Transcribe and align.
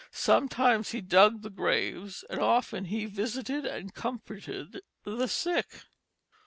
Sometimes 0.09 0.89
he 0.93 1.01
dug 1.01 1.43
the 1.43 1.51
graves, 1.51 2.25
and 2.27 2.39
often 2.41 2.85
he 2.85 3.05
visited 3.05 3.67
and 3.67 3.93
comforted 3.93 4.81
the 5.03 5.27
sick. 5.27 5.83